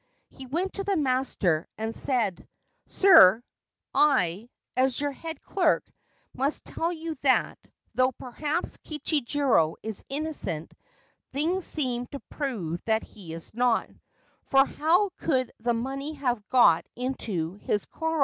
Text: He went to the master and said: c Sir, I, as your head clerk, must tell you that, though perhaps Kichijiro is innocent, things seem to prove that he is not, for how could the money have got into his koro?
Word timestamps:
He 0.31 0.47
went 0.47 0.73
to 0.73 0.83
the 0.83 0.95
master 0.97 1.67
and 1.77 1.93
said: 1.95 2.39
c 2.87 3.01
Sir, 3.01 3.43
I, 3.93 4.49
as 4.75 4.99
your 4.99 5.11
head 5.11 5.39
clerk, 5.43 5.83
must 6.33 6.65
tell 6.65 6.91
you 6.91 7.13
that, 7.21 7.59
though 7.93 8.11
perhaps 8.13 8.77
Kichijiro 8.79 9.75
is 9.83 10.03
innocent, 10.09 10.73
things 11.33 11.65
seem 11.65 12.07
to 12.07 12.19
prove 12.31 12.81
that 12.85 13.03
he 13.03 13.31
is 13.31 13.53
not, 13.53 13.91
for 14.45 14.65
how 14.65 15.11
could 15.19 15.51
the 15.59 15.75
money 15.75 16.13
have 16.13 16.49
got 16.49 16.83
into 16.95 17.53
his 17.57 17.85
koro? 17.85 18.19